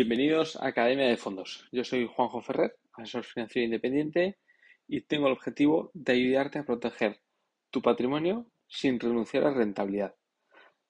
Bienvenidos 0.00 0.54
a 0.54 0.68
Academia 0.68 1.08
de 1.08 1.16
Fondos. 1.16 1.66
Yo 1.72 1.82
soy 1.82 2.06
Juanjo 2.06 2.40
Ferrer, 2.40 2.76
asesor 2.92 3.24
financiero 3.24 3.64
independiente 3.64 4.38
y 4.86 5.00
tengo 5.00 5.26
el 5.26 5.32
objetivo 5.32 5.90
de 5.92 6.12
ayudarte 6.12 6.60
a 6.60 6.64
proteger 6.64 7.20
tu 7.70 7.82
patrimonio 7.82 8.46
sin 8.68 9.00
renunciar 9.00 9.42
a 9.42 9.52
rentabilidad, 9.52 10.14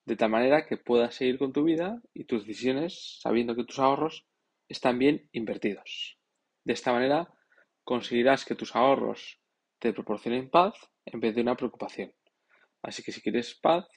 de 0.04 0.14
tal 0.14 0.28
manera 0.28 0.66
que 0.66 0.76
puedas 0.76 1.14
seguir 1.14 1.38
con 1.38 1.54
tu 1.54 1.64
vida 1.64 2.02
y 2.12 2.24
tus 2.24 2.46
decisiones 2.46 3.18
sabiendo 3.22 3.56
que 3.56 3.64
tus 3.64 3.78
ahorros 3.78 4.26
están 4.68 4.98
bien 4.98 5.26
invertidos. 5.32 6.18
De 6.64 6.74
esta 6.74 6.92
manera 6.92 7.32
conseguirás 7.84 8.44
que 8.44 8.56
tus 8.56 8.76
ahorros 8.76 9.40
te 9.78 9.94
proporcionen 9.94 10.50
paz 10.50 10.74
en 11.06 11.20
vez 11.20 11.34
de 11.34 11.40
una 11.40 11.56
preocupación. 11.56 12.12
Así 12.82 13.02
que 13.02 13.12
si 13.12 13.22
quieres 13.22 13.54
paz, 13.54 13.88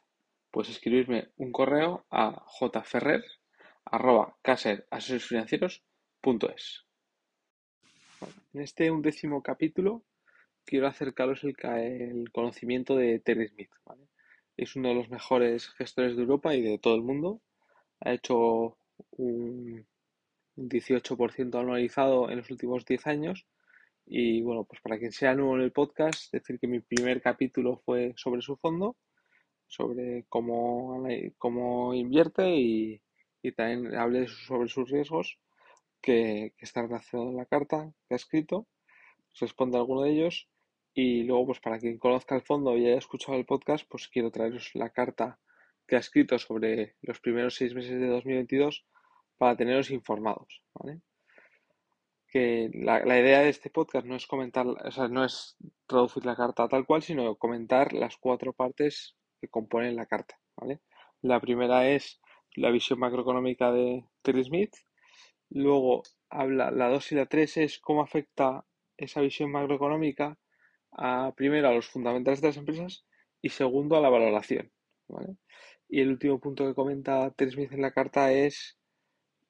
puedes 0.51 0.71
escribirme 0.71 1.33
un 1.35 1.51
correo 1.51 2.05
a 2.09 2.45
jferrer 2.85 3.25
arroba 3.85 4.37
caserasesores 4.41 5.83
En 8.53 8.61
este 8.61 8.91
undécimo 8.91 9.41
capítulo 9.41 10.03
quiero 10.65 10.87
acercaros 10.87 11.43
el, 11.43 11.55
el 11.63 12.31
conocimiento 12.31 12.95
de 12.95 13.19
Terry 13.19 13.47
Smith. 13.47 13.71
Es 14.57 14.75
uno 14.75 14.89
de 14.89 14.95
los 14.95 15.09
mejores 15.09 15.69
gestores 15.69 16.15
de 16.15 16.21
Europa 16.21 16.53
y 16.55 16.61
de 16.61 16.77
todo 16.77 16.95
el 16.95 17.01
mundo. 17.01 17.41
Ha 18.01 18.13
hecho 18.13 18.77
un 19.11 19.85
18% 20.55 21.59
anualizado 21.59 22.29
en 22.29 22.37
los 22.37 22.51
últimos 22.51 22.85
10 22.85 23.07
años. 23.07 23.47
Y 24.05 24.41
bueno, 24.41 24.65
pues 24.65 24.81
para 24.81 24.99
quien 24.99 25.11
sea 25.11 25.35
nuevo 25.35 25.55
en 25.55 25.61
el 25.61 25.71
podcast, 25.71 26.31
decir 26.31 26.59
que 26.59 26.67
mi 26.67 26.79
primer 26.79 27.21
capítulo 27.21 27.81
fue 27.85 28.13
sobre 28.17 28.41
su 28.41 28.57
fondo, 28.57 28.97
sobre 29.67 30.25
cómo, 30.27 31.03
cómo 31.37 31.93
invierte 31.93 32.55
y, 32.55 33.01
y 33.41 33.51
también 33.51 33.95
hablé 33.95 34.27
sobre 34.27 34.69
sus 34.69 34.89
riesgos 34.89 35.39
que, 36.01 36.53
está 36.59 36.81
relacionado 36.81 37.29
en 37.31 37.37
la 37.37 37.45
carta 37.45 37.91
que 38.07 38.15
ha 38.15 38.17
escrito, 38.17 38.67
responde 39.39 39.77
a 39.77 39.81
alguno 39.81 40.01
de 40.01 40.11
ellos 40.11 40.47
y 40.93 41.23
luego 41.23 41.47
pues 41.47 41.59
para 41.59 41.79
quien 41.79 41.97
conozca 41.97 42.35
el 42.35 42.41
fondo 42.41 42.77
y 42.77 42.85
haya 42.85 42.97
escuchado 42.97 43.37
el 43.37 43.45
podcast 43.45 43.85
pues 43.87 44.09
quiero 44.09 44.29
traeros 44.31 44.71
la 44.75 44.89
carta 44.89 45.39
que 45.87 45.95
ha 45.95 45.99
escrito 45.99 46.37
sobre 46.37 46.95
los 47.01 47.19
primeros 47.19 47.55
seis 47.55 47.73
meses 47.73 47.99
de 47.99 48.07
2022 48.07 48.85
para 49.37 49.57
teneros 49.57 49.89
informados, 49.89 50.61
Que 52.27 52.69
la, 52.73 53.01
idea 53.19 53.39
de 53.39 53.49
este 53.49 53.69
podcast 53.69 54.05
no 54.05 54.15
es 54.15 54.27
comentar, 54.27 54.67
o 54.67 54.91
sea, 54.91 55.07
no 55.07 55.25
es 55.25 55.57
traducir 55.87 56.25
la 56.25 56.35
carta 56.35 56.67
tal 56.67 56.85
cual, 56.85 57.01
sino 57.01 57.35
comentar 57.35 57.91
las 57.91 58.17
cuatro 58.17 58.53
partes 58.53 59.15
que 59.39 59.49
componen 59.49 59.95
la 59.95 60.05
carta, 60.05 60.39
La 61.21 61.39
primera 61.39 61.89
es 61.89 62.20
la 62.55 62.71
visión 62.71 62.99
macroeconómica 62.99 63.71
de 63.71 64.05
Terry 64.21 64.43
Smith. 64.43 64.75
Luego 65.49 66.03
habla, 66.29 66.71
la 66.71 66.89
2 66.89 67.11
y 67.11 67.15
la 67.15 67.25
3 67.25 67.57
es 67.57 67.79
cómo 67.79 68.01
afecta 68.01 68.65
esa 68.97 69.21
visión 69.21 69.51
macroeconómica 69.51 70.37
a, 70.91 71.33
primero 71.35 71.67
a 71.67 71.73
los 71.73 71.87
fundamentales 71.87 72.41
de 72.41 72.47
las 72.47 72.57
empresas 72.57 73.05
y 73.41 73.49
segundo 73.49 73.95
a 73.95 74.01
la 74.01 74.09
valoración. 74.09 74.71
Y 75.89 76.01
el 76.01 76.09
último 76.09 76.39
punto 76.39 76.65
que 76.65 76.73
comenta 76.73 77.31
Terry 77.31 77.51
Smith 77.51 77.73
en 77.73 77.81
la 77.81 77.91
carta 77.91 78.31
es 78.31 78.77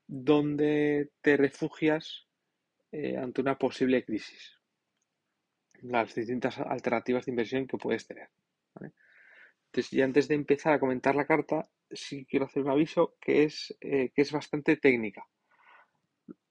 dónde 0.08 1.12
te 1.22 1.38
refugias 1.38 2.28
eh, 2.92 3.18
ante 3.18 3.42
una 3.42 3.58
posible 3.58 4.04
crisis. 4.04 4.60
Las 5.82 6.14
distintas 6.14 6.60
alternativas 6.60 7.26
de 7.26 7.32
inversión 7.32 7.68
que 7.68 7.78
puedes 7.78 8.06
tener. 8.08 8.30
Entonces, 9.68 9.94
y 9.94 10.02
antes 10.02 10.28
de 10.28 10.36
empezar 10.36 10.74
a 10.74 10.80
comentar 10.80 11.16
la 11.16 11.26
carta, 11.26 11.70
sí 11.94 12.26
quiero 12.26 12.46
hacer 12.46 12.64
un 12.64 12.70
aviso 12.70 13.16
que 13.20 13.44
es, 13.44 13.76
eh, 13.82 14.12
que 14.14 14.22
es 14.22 14.32
bastante 14.32 14.78
técnica. 14.78 15.26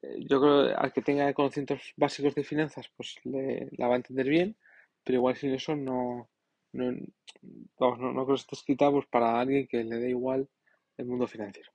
Eh, 0.02 0.24
yo 0.28 0.40
creo 0.40 0.68
que 0.68 0.74
al 0.74 0.92
que 0.92 1.02
tenga 1.02 1.32
conocimientos 1.34 1.92
básicos 1.96 2.34
de 2.34 2.44
finanzas, 2.44 2.90
pues 2.96 3.16
le, 3.24 3.68
la 3.72 3.88
va 3.88 3.94
a 3.94 3.98
entender 3.98 4.28
bien, 4.28 4.56
pero 5.04 5.18
igual 5.18 5.36
sin 5.36 5.54
eso 5.54 5.76
no, 5.76 6.30
no, 6.72 6.92
no, 6.92 7.96
creo 7.96 8.26
que 8.26 8.34
esté 8.34 8.54
escrita 8.54 8.90
pues, 8.90 9.06
para 9.06 9.40
alguien 9.40 9.66
que 9.66 9.84
le 9.84 9.96
dé 9.96 10.10
igual 10.10 10.48
el 10.96 11.06
mundo 11.06 11.26
financiero. 11.26 11.70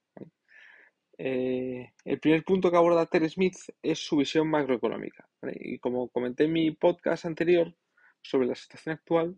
Eh, 1.17 1.93
el 2.03 2.19
primer 2.19 2.43
punto 2.43 2.69
que 2.69 2.77
aborda 2.77 3.05
Terry 3.05 3.29
Smith 3.29 3.55
es 3.81 3.99
su 3.99 4.17
visión 4.17 4.49
macroeconómica. 4.49 5.27
Y 5.53 5.79
como 5.79 6.09
comenté 6.09 6.43
en 6.45 6.53
mi 6.53 6.71
podcast 6.71 7.25
anterior 7.25 7.73
sobre 8.21 8.47
la 8.47 8.55
situación 8.55 8.95
actual, 8.95 9.37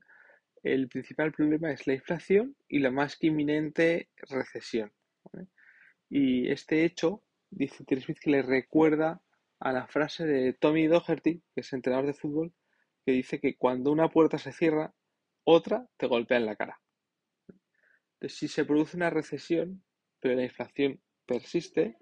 el 0.73 0.87
principal 0.87 1.31
problema 1.31 1.71
es 1.71 1.87
la 1.87 1.93
inflación 1.93 2.55
y 2.67 2.79
la 2.79 2.91
más 2.91 3.17
que 3.17 3.27
inminente 3.27 4.09
recesión. 4.17 4.91
Y 6.09 6.49
este 6.49 6.85
hecho, 6.85 7.23
dice 7.49 7.83
Smith, 7.83 8.19
que 8.19 8.31
le 8.31 8.41
recuerda 8.41 9.21
a 9.59 9.71
la 9.73 9.87
frase 9.87 10.25
de 10.25 10.53
Tommy 10.53 10.87
Doherty, 10.87 11.41
que 11.53 11.61
es 11.61 11.73
entrenador 11.73 12.05
de 12.05 12.13
fútbol, 12.13 12.53
que 13.05 13.11
dice 13.11 13.39
que 13.39 13.57
cuando 13.57 13.91
una 13.91 14.09
puerta 14.09 14.37
se 14.37 14.51
cierra, 14.51 14.93
otra 15.43 15.87
te 15.97 16.07
golpea 16.07 16.37
en 16.37 16.45
la 16.45 16.55
cara. 16.55 16.79
Entonces, 18.13 18.37
si 18.37 18.47
se 18.47 18.65
produce 18.65 18.97
una 18.97 19.09
recesión, 19.09 19.83
pero 20.19 20.35
la 20.35 20.43
inflación 20.43 21.01
persiste, 21.25 21.97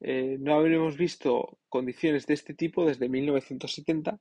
eh, 0.00 0.36
no 0.40 0.54
habremos 0.54 0.96
visto 0.96 1.58
condiciones 1.68 2.26
de 2.26 2.34
este 2.34 2.54
tipo 2.54 2.86
desde 2.86 3.08
1970, 3.08 4.18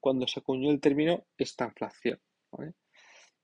cuando 0.00 0.26
se 0.26 0.40
acuñó 0.40 0.70
el 0.70 0.80
término 0.80 1.26
estanflación. 1.36 2.20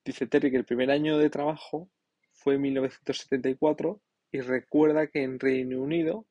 Dice 0.06 0.28
Terry 0.28 0.52
que 0.52 0.56
el 0.56 0.64
primer 0.64 0.92
año 0.92 1.18
de 1.18 1.30
trabajo 1.30 1.90
fue 2.30 2.54
en 2.54 2.60
1974 2.60 4.00
y 4.30 4.40
recuerda 4.40 5.08
que 5.08 5.24
en 5.24 5.40
Reino 5.40 5.82
Unido 5.82 6.28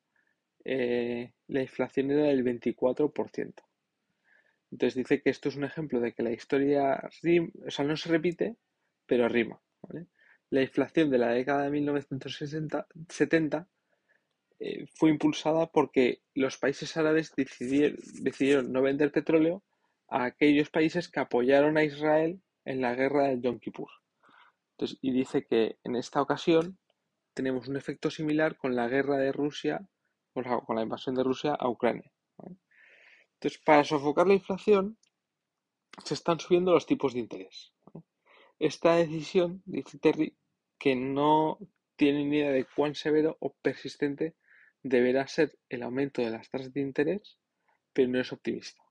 eh, 0.64 1.34
la 1.48 1.62
inflación 1.62 2.10
era 2.10 2.24
del 2.24 2.46
24%. 2.46 3.54
Entonces 4.72 4.96
dice 4.96 5.22
que 5.22 5.30
esto 5.30 5.50
es 5.50 5.58
un 5.58 5.66
ejemplo 5.66 6.00
de 6.00 6.14
que 6.14 6.24
la 6.24 6.32
historia 6.32 7.04
o 7.04 7.70
sea, 7.70 7.84
no 7.84 7.98
se 7.98 8.08
repite, 8.08 8.56
pero 9.06 9.28
rima. 9.28 9.62
La 10.50 10.62
inflación 10.62 11.10
de 11.10 11.18
la 11.18 11.32
década 11.32 11.64
de 11.64 11.72
1970 11.72 13.68
eh, 14.60 14.86
fue 14.96 15.10
impulsada 15.10 15.70
porque 15.70 16.22
los 16.34 16.58
países 16.58 16.96
árabes 16.96 17.34
decidieron, 17.36 18.00
decidieron 18.22 18.72
no 18.72 18.82
vender 18.82 19.12
petróleo 19.12 19.66
a 20.08 20.24
aquellos 20.24 20.70
países 20.70 21.10
que 21.10 21.20
apoyaron 21.20 21.76
a 21.76 21.84
Israel 21.84 22.40
en 22.66 22.82
la 22.82 22.96
guerra 22.96 23.28
del 23.28 23.42
Yom 23.42 23.60
Kippur. 23.60 23.90
y 25.02 25.12
dice 25.12 25.46
que 25.46 25.78
en 25.84 25.96
esta 25.96 26.22
ocasión 26.22 26.78
tenemos 27.34 27.68
un 27.68 27.78
efecto 27.78 28.10
similar 28.10 28.58
con 28.58 28.76
la 28.76 28.88
guerra 28.90 29.18
de 29.18 29.32
Rusia, 29.32 29.88
con 30.34 30.76
la, 30.76 30.82
invasión 30.82 31.16
de 31.16 31.24
Rusia 31.24 31.54
a 31.54 31.70
Ucrania. 31.70 32.12
Entonces, 33.36 33.62
para 33.64 33.84
sofocar 33.84 34.28
la 34.28 34.34
inflación, 34.34 34.98
se 36.04 36.14
están 36.14 36.40
subiendo 36.40 36.74
los 36.74 36.86
tipos 36.86 37.14
de 37.14 37.20
interés. 37.20 37.74
Esta 38.60 38.96
decisión, 38.96 39.62
dice 39.66 39.98
Terry, 40.00 40.36
que 40.78 40.96
no 40.96 41.60
tiene 41.96 42.26
ni 42.26 42.38
idea 42.38 42.52
de 42.52 42.66
cuán 42.66 42.96
severo 42.96 43.38
o 43.40 43.54
persistente 43.62 44.36
deberá 44.84 45.28
ser 45.28 45.58
el 45.70 45.84
aumento 45.84 46.22
de 46.22 46.32
las 46.32 46.50
tasas 46.50 46.74
de 46.74 46.82
interés, 46.82 47.38
pero 47.94 48.10
no 48.10 48.20
es 48.20 48.32
optimista 48.34 48.86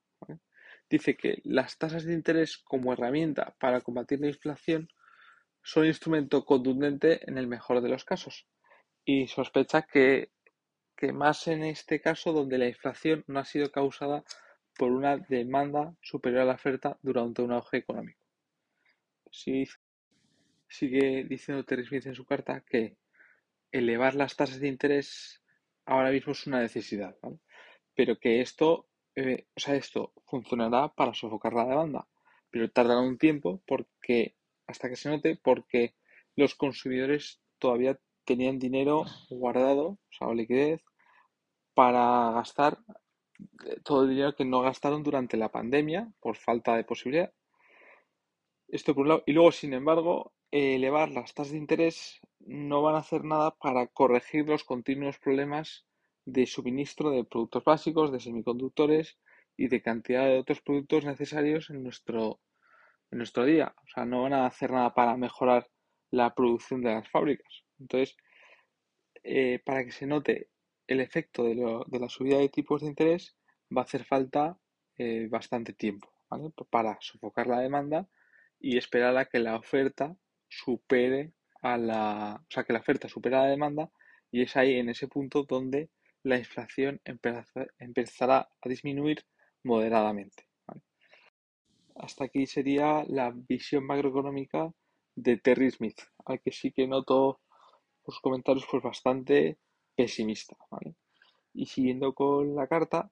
dice 0.94 1.16
que 1.16 1.40
las 1.44 1.76
tasas 1.76 2.04
de 2.04 2.14
interés 2.14 2.56
como 2.56 2.92
herramienta 2.92 3.54
para 3.58 3.80
combatir 3.80 4.20
la 4.20 4.28
inflación 4.28 4.88
son 5.62 5.86
instrumento 5.86 6.44
contundente 6.44 7.28
en 7.28 7.36
el 7.36 7.48
mejor 7.48 7.80
de 7.80 7.88
los 7.88 8.04
casos 8.04 8.46
y 9.04 9.26
sospecha 9.26 9.82
que, 9.82 10.30
más 11.12 11.48
en 11.48 11.64
este 11.64 12.00
caso 12.00 12.32
donde 12.32 12.58
la 12.58 12.68
inflación 12.68 13.24
no 13.26 13.40
ha 13.40 13.44
sido 13.44 13.70
causada 13.70 14.24
por 14.78 14.92
una 14.92 15.16
demanda 15.16 15.94
superior 16.00 16.42
a 16.42 16.44
la 16.46 16.54
oferta 16.54 16.96
durante 17.02 17.42
un 17.42 17.52
auge 17.52 17.78
económico. 17.78 18.24
sigue 20.68 21.24
diciendo 21.24 21.64
Terry 21.64 21.86
en 21.90 22.14
su 22.14 22.24
carta 22.24 22.60
que 22.60 22.96
elevar 23.72 24.14
las 24.14 24.36
tasas 24.36 24.60
de 24.60 24.68
interés 24.68 25.42
ahora 25.86 26.10
mismo 26.10 26.32
es 26.32 26.46
una 26.46 26.60
necesidad, 26.60 27.16
pero 27.94 28.18
que 28.18 28.40
esto 28.40 28.86
eh, 29.16 29.46
o 29.56 29.60
sea, 29.60 29.76
esto 29.76 30.12
funcionará 30.26 30.88
para 30.88 31.14
sofocar 31.14 31.52
la 31.52 31.66
demanda, 31.66 32.06
pero 32.50 32.70
tardará 32.70 33.00
un 33.00 33.18
tiempo 33.18 33.62
porque 33.66 34.36
hasta 34.66 34.88
que 34.88 34.96
se 34.96 35.08
note, 35.10 35.36
porque 35.36 35.94
los 36.36 36.54
consumidores 36.54 37.40
todavía 37.58 37.98
tenían 38.24 38.58
dinero 38.58 39.04
guardado, 39.30 39.86
o 39.86 39.98
sea, 40.10 40.32
liquidez, 40.34 40.82
para 41.74 42.32
gastar 42.32 42.78
eh, 43.66 43.80
todo 43.84 44.04
el 44.04 44.10
dinero 44.10 44.34
que 44.34 44.44
no 44.44 44.62
gastaron 44.62 45.02
durante 45.02 45.36
la 45.36 45.50
pandemia 45.50 46.12
por 46.20 46.36
falta 46.36 46.76
de 46.76 46.84
posibilidad. 46.84 47.32
Esto 48.68 48.94
por 48.94 49.02
un 49.02 49.08
lado. 49.08 49.22
Y 49.26 49.32
luego, 49.32 49.52
sin 49.52 49.74
embargo, 49.74 50.32
elevar 50.50 51.10
las 51.10 51.34
tasas 51.34 51.52
de 51.52 51.58
interés 51.58 52.20
no 52.40 52.82
van 52.82 52.94
a 52.94 52.98
hacer 52.98 53.24
nada 53.24 53.52
para 53.52 53.86
corregir 53.88 54.48
los 54.48 54.64
continuos 54.64 55.18
problemas 55.18 55.86
de 56.24 56.46
suministro 56.46 57.10
de 57.10 57.24
productos 57.24 57.64
básicos, 57.64 58.12
de 58.12 58.20
semiconductores 58.20 59.18
y 59.56 59.68
de 59.68 59.82
cantidad 59.82 60.24
de 60.24 60.38
otros 60.38 60.60
productos 60.60 61.04
necesarios 61.04 61.70
en 61.70 61.82
nuestro, 61.82 62.40
en 63.10 63.18
nuestro 63.18 63.44
día. 63.44 63.74
O 63.76 63.88
sea, 63.94 64.04
no 64.04 64.22
van 64.22 64.32
a 64.32 64.46
hacer 64.46 64.70
nada 64.70 64.94
para 64.94 65.16
mejorar 65.16 65.68
la 66.10 66.34
producción 66.34 66.82
de 66.82 66.94
las 66.94 67.08
fábricas. 67.08 67.64
Entonces, 67.78 68.16
eh, 69.22 69.60
para 69.64 69.84
que 69.84 69.92
se 69.92 70.06
note 70.06 70.48
el 70.86 71.00
efecto 71.00 71.44
de, 71.44 71.54
la 71.98 72.08
subida 72.08 72.38
de 72.38 72.48
tipos 72.48 72.82
de 72.82 72.88
interés 72.88 73.36
va 73.74 73.82
a 73.82 73.84
hacer 73.84 74.04
falta 74.04 74.58
eh, 74.98 75.28
bastante 75.30 75.72
tiempo 75.72 76.12
para 76.70 76.98
sofocar 77.00 77.46
la 77.46 77.60
demanda 77.60 78.08
y 78.60 78.76
esperar 78.76 79.16
a 79.16 79.26
que 79.26 79.38
la 79.38 79.56
oferta 79.56 80.16
supere 80.48 81.32
a 81.62 81.76
la, 81.76 82.40
o 82.40 82.50
sea, 82.50 82.64
que 82.64 82.72
la 82.72 82.80
oferta 82.80 83.08
supera 83.08 83.42
la 83.42 83.50
demanda 83.50 83.90
y 84.30 84.42
es 84.42 84.56
ahí 84.56 84.74
en 84.78 84.88
ese 84.88 85.08
punto 85.08 85.44
donde 85.44 85.90
la 86.24 86.38
inflación 86.38 87.00
empezará 87.78 88.48
a 88.60 88.68
disminuir 88.68 89.24
moderadamente. 89.62 90.48
Hasta 91.94 92.24
aquí 92.24 92.46
sería 92.46 93.04
la 93.06 93.30
visión 93.30 93.86
macroeconómica 93.86 94.72
de 95.14 95.36
Terry 95.36 95.70
Smith, 95.70 96.00
al 96.24 96.40
que 96.40 96.50
sí 96.50 96.72
que 96.72 96.88
noto 96.88 97.40
los 98.06 98.18
comentarios 98.20 98.66
pues 98.68 98.82
bastante 98.82 99.58
pesimista. 99.94 100.56
Y 101.52 101.66
siguiendo 101.66 102.14
con 102.14 102.56
la 102.56 102.66
carta, 102.66 103.10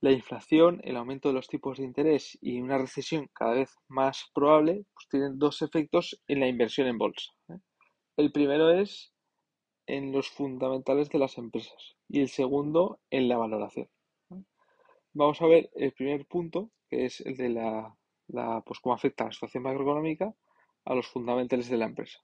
la 0.00 0.12
inflación, 0.12 0.80
el 0.84 0.96
aumento 0.96 1.28
de 1.28 1.34
los 1.34 1.48
tipos 1.48 1.78
de 1.78 1.84
interés 1.84 2.38
y 2.40 2.60
una 2.60 2.78
recesión 2.78 3.28
cada 3.32 3.54
vez 3.54 3.74
más 3.88 4.30
probable 4.34 4.84
pues 4.94 5.08
tienen 5.08 5.38
dos 5.38 5.62
efectos 5.62 6.22
en 6.28 6.40
la 6.40 6.46
inversión 6.46 6.86
en 6.86 6.98
bolsa. 6.98 7.32
El 8.16 8.30
primero 8.30 8.70
es 8.70 9.12
en 9.86 10.12
los 10.12 10.28
fundamentales 10.28 11.08
de 11.10 11.18
las 11.18 11.38
empresas 11.38 11.96
y 12.08 12.20
el 12.20 12.28
segundo 12.28 13.00
en 13.10 13.28
la 13.28 13.36
valoración. 13.36 13.88
Vamos 15.12 15.40
a 15.40 15.46
ver 15.46 15.70
el 15.74 15.92
primer 15.92 16.26
punto, 16.26 16.70
que 16.88 17.06
es 17.06 17.20
el 17.20 17.36
de 17.36 17.48
la, 17.48 17.96
pues 18.66 18.80
cómo 18.80 18.94
afecta 18.94 19.24
la 19.24 19.32
situación 19.32 19.62
macroeconómica 19.62 20.34
a 20.84 20.94
los 20.94 21.06
fundamentales 21.06 21.68
de 21.70 21.78
la 21.78 21.86
empresa. 21.86 22.20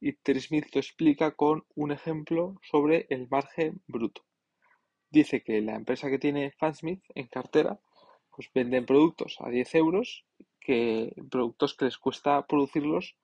Y 0.00 0.14
Terry 0.14 0.40
Smith 0.40 0.74
lo 0.74 0.80
explica 0.80 1.32
con 1.32 1.66
un 1.74 1.92
ejemplo 1.92 2.58
sobre 2.62 3.06
el 3.10 3.28
margen 3.28 3.82
bruto. 3.86 4.24
Dice 5.10 5.42
que 5.42 5.60
la 5.60 5.74
empresa 5.74 6.08
que 6.08 6.18
tiene 6.18 6.52
Fansmith 6.52 7.02
en 7.14 7.26
cartera, 7.26 7.80
pues 8.30 8.48
venden 8.54 8.86
productos 8.86 9.36
a 9.40 9.50
10 9.50 9.74
euros, 9.74 10.24
que 10.58 11.12
productos 11.30 11.74
que 11.74 11.86
les 11.86 11.98
cuesta 11.98 12.46
producirlos 12.46 13.16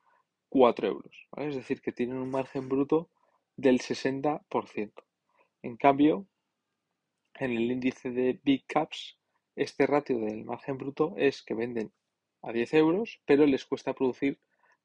4 0.50 0.87
euros. 0.88 1.28
Es 1.37 1.54
decir, 1.54 1.81
que 1.81 1.93
tienen 1.93 2.19
un 2.19 2.31
margen 2.31 2.69
bruto 2.69 3.08
del 3.56 3.81
60%. 3.81 4.93
En 5.62 5.76
cambio, 5.76 6.26
en 7.35 7.53
el 7.53 7.70
índice 7.70 8.11
de 8.11 8.41
Big 8.43 8.67
Caps, 8.67 9.19
este 9.55 9.87
ratio 9.87 10.19
del 10.19 10.44
margen 10.44 10.79
bruto 10.79 11.14
es 11.17 11.43
que 11.43 11.55
venden 11.55 11.93
a 12.43 12.53
10 12.53 12.75
euros, 12.75 13.20
pero 13.25 13.47
les 13.47 13.64
cuesta 13.64 13.94
producir 13.94 14.38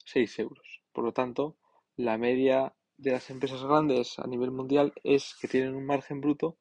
6 0.06 0.40
euros. 0.40 0.82
Por 0.92 1.04
lo 1.04 1.14
tanto, 1.14 1.58
la 1.96 2.18
media 2.18 2.74
de 2.98 3.12
las 3.12 3.30
empresas 3.30 3.64
grandes 3.64 4.18
a 4.20 4.28
nivel 4.28 4.52
mundial 4.52 4.94
es 5.04 5.36
que 5.40 5.48
tienen 5.48 5.76
un 5.76 5.86
margen 5.86 6.22
bruto 6.22 6.58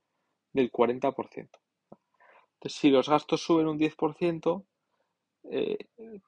del 0.53 0.71
40%. 0.71 1.49
Entonces, 2.55 2.79
si 2.79 2.91
los 2.91 3.09
gastos 3.09 3.43
suben 3.43 3.69
un 3.69 3.79
10%, 3.79 4.67
eh, 5.45 5.79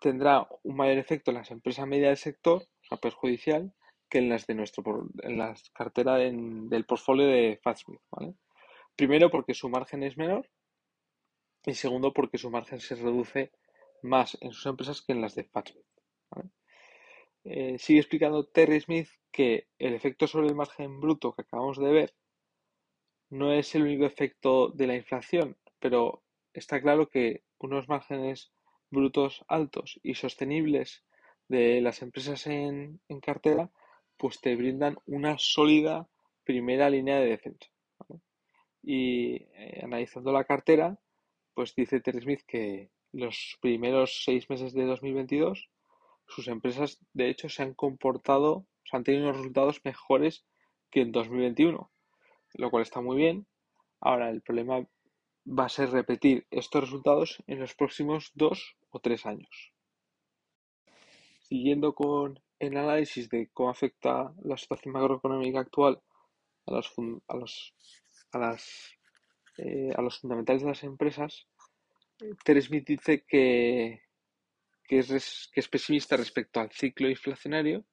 tendrá 0.00 0.49
un 0.62 0.76
mayor 0.76 0.99
efecto 0.99 1.31
en 1.31 1.38
las 1.38 1.50
empresas 1.50 1.87
medias 1.87 2.11
del 2.11 2.17
sector, 2.17 2.62
o 2.62 2.84
sea, 2.84 2.99
perjudicial, 2.99 3.75
que 4.12 4.18
en 4.18 4.28
las 4.28 4.46
de 4.46 4.54
nuestro 4.54 5.08
en 5.22 5.38
la 5.38 5.54
cartera 5.72 6.16
del 6.16 6.84
portfolio 6.84 7.26
de 7.26 7.58
Fatsmith, 7.62 8.02
Primero 8.94 9.30
porque 9.30 9.54
su 9.54 9.70
margen 9.70 10.02
es 10.02 10.18
menor 10.18 10.50
y 11.64 11.72
segundo 11.72 12.12
porque 12.12 12.36
su 12.36 12.50
margen 12.50 12.78
se 12.78 12.94
reduce 12.94 13.52
más 14.02 14.36
en 14.42 14.52
sus 14.52 14.66
empresas 14.66 15.00
que 15.00 15.12
en 15.12 15.22
las 15.22 15.34
de 15.34 15.44
Fatsmith. 15.44 15.86
Eh, 17.44 17.78
sigue 17.78 18.00
explicando 18.00 18.44
Terry 18.44 18.82
Smith 18.82 19.08
que 19.30 19.68
el 19.78 19.94
efecto 19.94 20.26
sobre 20.26 20.48
el 20.48 20.54
margen 20.54 21.00
bruto 21.00 21.32
que 21.32 21.42
acabamos 21.42 21.78
de 21.78 21.90
ver 21.90 22.14
no 23.30 23.50
es 23.50 23.74
el 23.74 23.84
único 23.84 24.04
efecto 24.04 24.68
de 24.68 24.88
la 24.88 24.94
inflación, 24.94 25.56
pero 25.78 26.22
está 26.52 26.82
claro 26.82 27.08
que 27.08 27.44
unos 27.58 27.88
márgenes 27.88 28.52
brutos 28.90 29.42
altos 29.48 29.98
y 30.02 30.16
sostenibles 30.16 31.02
de 31.48 31.80
las 31.80 32.02
empresas 32.02 32.46
en 32.46 33.00
cartera 33.22 33.70
pues 34.16 34.40
te 34.40 34.56
brindan 34.56 34.96
una 35.06 35.36
sólida 35.38 36.08
primera 36.44 36.90
línea 36.90 37.18
de 37.18 37.26
defensa. 37.26 37.68
Y 38.82 39.34
eh, 39.54 39.80
analizando 39.82 40.32
la 40.32 40.44
cartera, 40.44 40.98
pues 41.54 41.74
dice 41.74 42.00
Terry 42.00 42.20
Smith 42.20 42.42
que 42.46 42.90
los 43.12 43.58
primeros 43.60 44.22
seis 44.24 44.48
meses 44.48 44.72
de 44.72 44.84
2022 44.86 45.70
sus 46.26 46.48
empresas 46.48 46.98
de 47.12 47.28
hecho 47.28 47.48
se 47.48 47.62
han 47.62 47.74
comportado, 47.74 48.52
o 48.52 48.66
sea, 48.84 48.98
han 48.98 49.04
tenido 49.04 49.24
unos 49.24 49.36
resultados 49.36 49.80
mejores 49.84 50.44
que 50.90 51.02
en 51.02 51.12
2021, 51.12 51.90
lo 52.54 52.70
cual 52.70 52.82
está 52.82 53.00
muy 53.00 53.16
bien. 53.16 53.46
Ahora 54.00 54.30
el 54.30 54.42
problema 54.42 54.86
va 55.46 55.66
a 55.66 55.68
ser 55.68 55.90
repetir 55.90 56.46
estos 56.50 56.84
resultados 56.84 57.42
en 57.46 57.60
los 57.60 57.74
próximos 57.74 58.30
dos 58.34 58.76
o 58.90 59.00
tres 59.00 59.26
años. 59.26 59.72
Siguiendo 61.40 61.94
con 61.94 62.40
el 62.66 62.76
análisis 62.76 63.28
de 63.28 63.50
cómo 63.52 63.70
afecta 63.70 64.32
la 64.44 64.56
situación 64.56 64.94
macroeconómica 64.94 65.60
actual 65.60 66.00
a 66.66 66.72
los, 66.72 67.74
las, 68.32 68.92
eh, 69.58 69.90
a 69.96 70.00
los 70.00 70.20
fundamentales 70.20 70.62
de 70.62 70.68
las 70.68 70.84
empresas, 70.84 71.48
Smith 72.60 72.86
dice 72.86 73.24
que, 73.26 74.02
es, 74.88 75.68
pesimista 75.70 76.16
respecto 76.16 76.60
al 76.60 76.70
ciclo 76.70 77.10
inflacionario, 77.10 77.84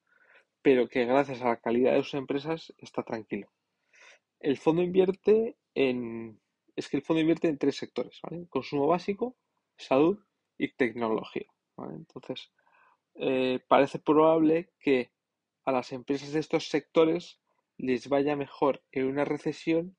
pero 0.61 0.87
que 0.87 1.05
gracias 1.05 1.41
a 1.41 1.49
la 1.49 1.59
calidad 1.59 1.93
de 1.93 2.03
sus 2.03 2.13
empresas 2.13 2.71
está 2.77 3.01
tranquilo. 3.01 3.51
El 4.39 4.57
fondo 4.57 4.83
invierte 4.83 5.57
en. 5.73 6.39
Es 6.75 6.87
que 6.87 6.97
el 6.97 7.03
fondo 7.03 7.21
invierte 7.21 7.47
en 7.47 7.57
tres 7.57 7.75
sectores, 7.75 8.21
Consumo 8.49 8.87
básico, 8.87 9.35
salud 9.77 10.19
y 10.57 10.71
tecnología. 10.73 11.47
Entonces, 11.77 12.51
eh, 13.19 13.59
parece 13.67 13.99
probable 13.99 14.71
que 14.79 15.11
a 15.65 15.71
las 15.71 15.91
empresas 15.91 16.31
de 16.31 16.39
estos 16.39 16.69
sectores 16.69 17.39
les 17.77 18.07
vaya 18.07 18.35
mejor 18.35 18.81
en 18.91 19.05
una 19.07 19.25
recesión 19.25 19.97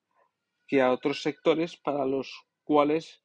que 0.67 0.81
a 0.81 0.91
otros 0.91 1.23
sectores 1.23 1.77
para 1.77 2.07
los 2.07 2.47
cuales 2.65 3.23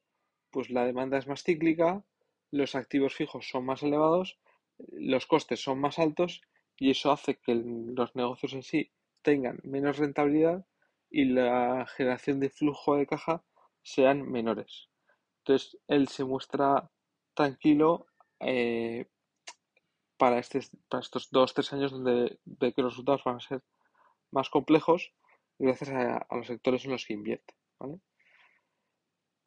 pues 0.50 0.70
la 0.70 0.84
demanda 0.84 1.18
es 1.18 1.26
más 1.26 1.42
cíclica, 1.42 2.04
los 2.50 2.74
activos 2.74 3.14
fijos 3.14 3.48
son 3.48 3.64
más 3.64 3.82
elevados, 3.82 4.38
los 4.92 5.26
costes 5.26 5.60
son 5.60 5.80
más 5.80 5.98
altos 5.98 6.42
y 6.76 6.90
eso 6.90 7.10
hace 7.10 7.36
que 7.36 7.54
los 7.54 8.14
negocios 8.16 8.52
en 8.52 8.62
sí 8.62 8.90
tengan 9.22 9.58
menos 9.64 9.98
rentabilidad 9.98 10.66
y 11.10 11.24
la 11.24 11.86
generación 11.96 12.40
de 12.40 12.50
flujo 12.50 12.96
de 12.96 13.06
caja 13.06 13.44
sean 13.82 14.30
menores. 14.30 14.88
Entonces 15.38 15.78
él 15.88 16.08
se 16.08 16.24
muestra 16.24 16.90
tranquilo 17.34 18.06
eh, 18.40 19.06
para, 20.16 20.38
este, 20.38 20.60
para 20.88 21.02
estos 21.02 21.30
dos, 21.30 21.54
tres 21.54 21.72
años 21.72 21.92
donde 21.92 22.38
ve 22.44 22.72
que 22.72 22.82
los 22.82 22.92
resultados 22.92 23.24
van 23.24 23.36
a 23.36 23.40
ser 23.40 23.62
más 24.30 24.50
complejos 24.50 25.12
gracias 25.58 25.90
a, 25.90 26.26
los 26.30 26.46
sectores 26.46 26.84
en 26.84 26.92
los 26.92 27.06
que 27.06 27.14
invierte. 27.14 27.54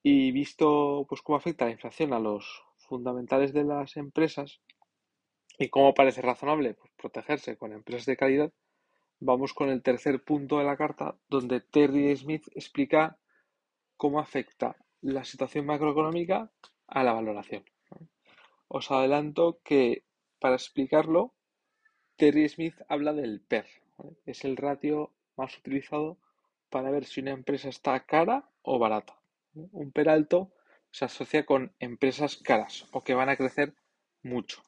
Y 0.02 0.32
visto 0.32 1.06
pues 1.08 1.22
cómo 1.22 1.38
afecta 1.38 1.66
la 1.66 1.72
inflación 1.72 2.14
a 2.14 2.20
los 2.20 2.64
fundamentales 2.78 3.54
de 3.54 3.64
las 3.64 3.98
empresas 3.98 4.62
y 5.58 5.70
cómo 5.70 5.94
parece 5.94 6.22
razonable 6.22 6.74
pues, 6.74 6.92
protegerse 6.96 7.58
con 7.58 7.74
empresas 7.74 8.06
de 8.06 8.18
calidad, 8.18 8.54
vamos 9.20 9.54
con 9.54 9.70
el 9.70 9.84
tercer 9.84 10.24
punto 10.24 10.58
de 10.58 10.64
la 10.64 10.78
carta 10.78 11.16
donde 11.28 11.60
Terry 11.60 12.16
Smith 12.16 12.48
explica 12.56 13.18
cómo 13.98 14.20
afecta 14.20 14.78
la 15.02 15.26
situación 15.26 15.66
macroeconómica 15.66 16.52
a 16.88 17.04
la 17.04 17.14
valoración. 17.14 17.66
Os 18.68 18.92
adelanto 18.92 19.60
que 19.64 20.04
para 20.40 20.56
explicarlo, 20.56 21.34
Terry 22.16 22.48
Smith 22.50 22.76
habla 22.88 23.14
del 23.14 23.42
PER. 23.42 23.66
Es 24.26 24.46
el 24.46 24.58
ratio 24.58 25.12
más 25.36 25.58
utilizado 25.58 26.18
para 26.70 26.92
ver 26.92 27.06
si 27.06 27.22
una 27.22 27.32
empresa 27.32 27.70
está 27.70 28.00
cara 28.06 28.50
o 28.62 28.80
barata. 28.80 29.20
Un 29.54 29.92
PER 29.92 30.10
alto 30.10 30.52
se 30.92 31.06
asocia 31.06 31.46
con 31.46 31.74
empresas 31.80 32.38
caras 32.38 32.88
o 32.92 33.04
que 33.04 33.14
van 33.14 33.30
a 33.30 33.38
crecer 33.38 33.74
mucho. 34.24 34.64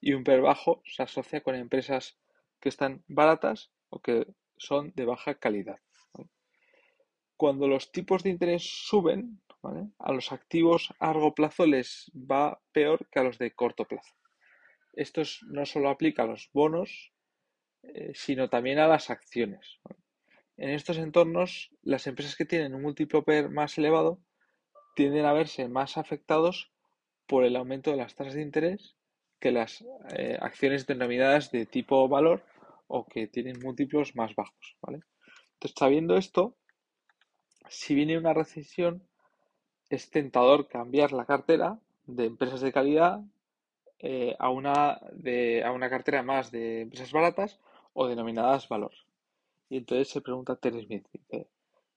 Y 0.00 0.12
un 0.12 0.24
PER 0.24 0.40
bajo 0.40 0.82
se 0.84 1.02
asocia 1.02 1.42
con 1.42 1.54
empresas 1.54 2.18
que 2.60 2.68
están 2.68 3.04
baratas 3.08 3.70
o 3.88 4.00
que 4.00 4.26
son 4.56 4.92
de 4.94 5.04
baja 5.04 5.34
calidad. 5.34 5.80
Cuando 7.36 7.66
los 7.66 7.92
tipos 7.92 8.22
de 8.22 8.30
interés 8.30 8.62
suben, 8.62 9.40
a 9.98 10.12
los 10.12 10.32
activos 10.32 10.92
a 10.98 11.06
largo 11.06 11.34
plazo 11.34 11.66
les 11.66 12.10
va 12.14 12.60
peor 12.72 13.08
que 13.10 13.20
a 13.20 13.22
los 13.22 13.38
de 13.38 13.50
corto 13.52 13.86
plazo. 13.86 14.14
Esto 14.96 15.22
no 15.46 15.66
solo 15.66 15.90
aplica 15.90 16.22
a 16.22 16.26
los 16.26 16.50
bonos, 16.52 17.12
eh, 17.82 18.12
sino 18.14 18.48
también 18.48 18.78
a 18.78 18.88
las 18.88 19.10
acciones. 19.10 19.80
En 20.56 20.70
estos 20.70 20.98
entornos, 20.98 21.70
las 21.82 22.06
empresas 22.06 22.36
que 22.36 22.44
tienen 22.44 22.74
un 22.74 22.82
múltiplo 22.82 23.24
PER 23.24 23.50
más 23.50 23.76
elevado 23.76 24.20
tienden 24.94 25.24
a 25.24 25.32
verse 25.32 25.68
más 25.68 25.96
afectados 25.96 26.70
por 27.26 27.44
el 27.44 27.56
aumento 27.56 27.90
de 27.90 27.96
las 27.96 28.14
tasas 28.14 28.34
de 28.34 28.42
interés 28.42 28.96
que 29.40 29.50
las 29.50 29.84
eh, 30.16 30.38
acciones 30.40 30.86
denominadas 30.86 31.50
de 31.50 31.66
tipo 31.66 32.08
valor 32.08 32.42
o 32.86 33.04
que 33.04 33.26
tienen 33.26 33.58
múltiplos 33.60 34.14
más 34.14 34.34
bajos. 34.34 34.76
Entonces, 34.86 35.74
sabiendo 35.76 36.16
esto, 36.16 36.56
si 37.68 37.94
viene 37.94 38.16
una 38.16 38.32
recesión, 38.32 39.02
es 39.90 40.10
tentador 40.10 40.68
cambiar 40.68 41.12
la 41.12 41.26
cartera 41.26 41.78
de 42.06 42.26
empresas 42.26 42.60
de 42.60 42.72
calidad 42.72 43.20
eh, 44.06 44.36
a, 44.38 44.50
una 44.50 45.00
de, 45.12 45.64
a 45.64 45.72
una 45.72 45.88
cartera 45.88 46.22
más 46.22 46.50
de 46.50 46.82
empresas 46.82 47.10
baratas 47.10 47.58
o 47.94 48.06
denominadas 48.06 48.68
valor. 48.68 48.92
Y 49.70 49.78
entonces 49.78 50.10
se 50.10 50.20
pregunta 50.20 50.56
Terry 50.56 50.84
Smith, 50.84 51.06
dice, 51.10 51.48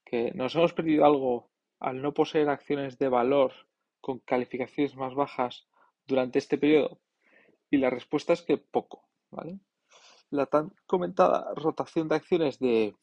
que 0.06 0.32
nos 0.32 0.54
hemos 0.54 0.72
perdido 0.72 1.04
algo 1.04 1.50
al 1.78 2.00
no 2.00 2.14
poseer 2.14 2.48
acciones 2.48 2.98
de 2.98 3.10
valor 3.10 3.52
con 4.00 4.20
calificaciones 4.20 4.96
más 4.96 5.14
bajas 5.14 5.68
durante 6.06 6.38
este 6.38 6.56
periodo? 6.56 6.98
Y 7.68 7.76
la 7.76 7.90
respuesta 7.90 8.32
es 8.32 8.40
que 8.40 8.56
poco, 8.56 9.06
¿vale? 9.30 9.58
La 10.30 10.46
tan 10.46 10.72
comentada 10.86 11.52
rotación 11.56 12.08
de 12.08 12.14
acciones 12.14 12.58
de 12.58 12.96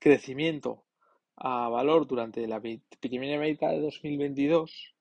crecimiento 0.00 0.84
a 1.34 1.70
valor 1.70 2.06
durante 2.06 2.46
la 2.46 2.60
mitad 2.60 3.70
de 3.70 3.80
2022 3.80 4.94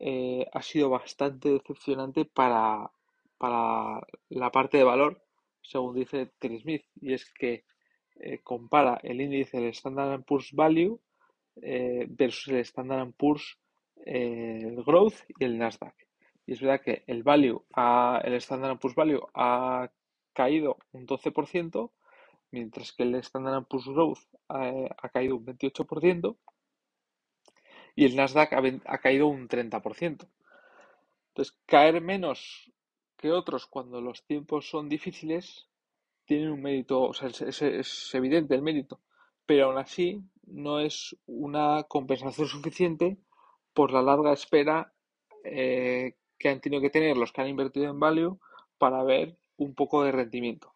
eh, 0.00 0.46
ha 0.52 0.62
sido 0.62 0.90
bastante 0.90 1.50
decepcionante 1.50 2.24
para, 2.24 2.90
para 3.38 4.00
la 4.28 4.50
parte 4.50 4.78
de 4.78 4.84
valor, 4.84 5.22
según 5.62 5.94
dice 5.94 6.30
Terry 6.38 6.60
Smith, 6.60 6.84
y 7.00 7.14
es 7.14 7.30
que 7.32 7.64
eh, 8.20 8.38
compara 8.42 9.00
el 9.02 9.20
índice 9.20 9.58
del 9.58 9.70
Standard 9.70 10.24
Poor's 10.24 10.52
Value 10.52 11.00
eh, 11.62 12.06
versus 12.08 12.48
el 12.48 12.60
Standard 12.60 13.12
Poor's 13.12 13.58
el 14.04 14.82
Growth 14.84 15.16
y 15.38 15.44
el 15.44 15.58
Nasdaq. 15.58 15.94
Y 16.46 16.52
es 16.52 16.60
verdad 16.60 16.80
que 16.80 17.04
el 17.06 17.22
Value, 17.22 17.62
el 18.24 18.34
Standard 18.34 18.78
Poor's 18.78 18.94
Value 18.94 19.20
ha 19.34 19.90
caído 20.32 20.78
un 20.92 21.06
12%, 21.06 21.90
mientras 22.52 22.92
que 22.92 23.02
el 23.02 23.16
Standard 23.16 23.66
Poor's 23.66 23.86
Growth 23.86 24.20
ha, 24.48 25.08
caído 25.12 25.36
un 25.36 25.44
28% 25.44 26.36
y 27.98 28.04
el 28.04 28.14
Nasdaq 28.14 28.52
ha, 28.52 28.98
caído 28.98 29.26
un 29.26 29.48
30%. 29.48 30.28
Entonces, 31.30 31.58
caer 31.66 32.00
menos 32.00 32.70
que 33.16 33.32
otros 33.32 33.66
cuando 33.66 34.00
los 34.00 34.24
tiempos 34.24 34.70
son 34.70 34.88
difíciles 34.88 35.68
tienen 36.24 36.50
un 36.52 36.62
mérito, 36.62 37.02
o 37.02 37.12
sea, 37.12 37.28
es, 37.28 38.14
evidente 38.14 38.54
el 38.54 38.62
mérito, 38.62 39.00
pero 39.44 39.66
aún 39.66 39.78
así 39.78 40.22
no 40.46 40.78
es 40.78 41.16
una 41.26 41.82
compensación 41.88 42.46
suficiente 42.46 43.18
por 43.74 43.90
la 43.92 44.02
larga 44.02 44.32
espera 44.32 44.92
eh, 45.42 46.14
que 46.38 46.50
han 46.50 46.60
tenido 46.60 46.80
que 46.80 46.90
tener 46.90 47.16
los 47.16 47.32
que 47.32 47.40
han 47.40 47.48
invertido 47.48 47.90
en 47.90 47.98
value 47.98 48.38
para 48.78 49.02
ver 49.02 49.36
un 49.56 49.74
poco 49.74 50.04
de 50.04 50.12
rendimiento. 50.12 50.72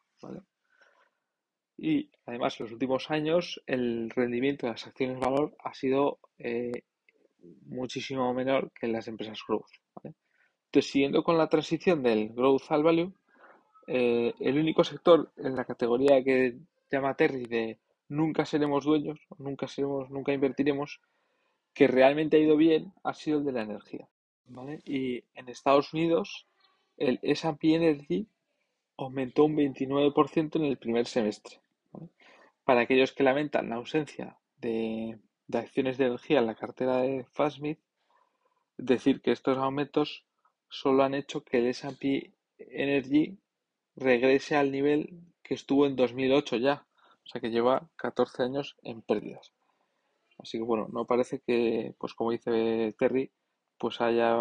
Y 1.79 2.11
además, 2.27 2.59
en 2.59 2.65
los 2.65 2.73
últimos 2.73 3.13
años, 3.13 3.63
el 3.67 4.11
rendimiento 4.11 4.67
de 4.67 4.73
las 4.73 4.89
acciones 4.89 5.21
valor 5.21 5.55
ha 5.61 5.73
sido 5.73 6.19
eh, 6.39 6.83
muchísimo 7.67 8.33
menor 8.35 8.71
que 8.73 8.89
las 8.89 9.09
empresas 9.09 9.39
growth. 9.47 9.71
Entonces, 10.05 10.91
siguiendo 10.91 11.23
con 11.23 11.37
la 11.37 11.49
transición 11.49 12.03
del 12.03 12.31
growth 12.31 12.71
al 12.71 12.83
value, 12.83 13.13
eh, 13.87 14.33
el 14.41 14.59
único 14.59 14.85
sector 14.85 15.33
en 15.37 15.57
la 15.57 15.65
categoría 15.65 16.23
que 16.23 16.59
llama 16.91 17.15
Terry 17.15 17.45
de 17.45 17.79
nunca 18.09 18.45
seremos 18.45 18.85
dueños, 18.85 19.19
nunca 19.39 19.69
seremos, 19.69 20.11
nunca 20.11 20.33
invertiremos, 20.33 21.01
que 21.75 21.89
realmente 21.89 22.37
ha 22.37 22.41
ido 22.41 22.57
bien 22.57 22.93
ha 23.03 23.15
sido 23.15 23.39
el 23.39 23.45
de 23.45 23.53
la 23.53 23.63
energía. 23.63 24.09
Y 24.85 25.25
en 25.35 25.49
Estados 25.49 25.93
Unidos 25.93 26.47
el 26.97 27.19
S&P 27.23 27.75
Energy 27.75 28.27
aumentó 28.97 29.45
un 29.45 29.57
29% 29.57 30.57
en 30.57 30.65
el 30.65 30.77
primer 30.77 31.07
semestre. 31.07 31.61
Para 32.65 32.83
aquellos 32.83 33.13
que 33.13 33.25
lamentan 33.25 33.71
la 33.71 33.77
ausencia 33.77 34.37
de, 34.59 35.19
de, 35.53 35.59
acciones 35.59 35.99
de 35.99 36.07
energía 36.07 36.41
en 36.41 36.47
la 36.47 36.55
cartera 36.55 36.99
de 36.99 37.25
Fastmith, 37.33 37.79
decir 38.77 39.21
que 39.21 39.33
estos 39.33 39.59
aumentos 39.59 40.25
solo 40.69 41.05
han 41.05 41.15
hecho 41.15 41.45
que 41.45 41.59
el 41.59 41.67
S&P 41.67 42.33
Energy 42.59 43.39
regrese 43.97 44.57
al 44.57 44.73
nivel 44.73 45.21
que 45.43 45.55
estuvo 45.55 45.87
en 45.87 45.97
2008 45.97 46.57
ya, 46.57 46.87
o 47.25 47.29
sea 47.29 47.41
que 47.41 47.51
lleva 47.51 47.89
14 47.97 48.43
años 48.43 48.77
en 48.83 49.03
pérdidas. 49.03 49.53
Así 50.39 50.59
que 50.59 50.65
bueno, 50.65 50.89
no 50.93 51.05
parece 51.05 51.41
que, 51.41 51.95
pues 51.99 52.15
como 52.15 52.33
dice 52.33 52.95
Terry, 52.99 53.31
pues 53.79 54.01
haya, 54.01 54.37